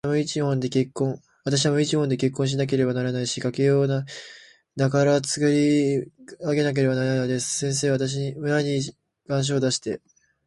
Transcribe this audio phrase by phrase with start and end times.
[0.03, 0.67] わたしたちは無一
[1.97, 3.85] 文で結婚しなければならないし、家計を
[4.75, 5.99] 無からつくり
[6.43, 7.59] 上げなければならないのです。
[7.71, 8.81] 先生、村に
[9.27, 10.01] 願書を出して、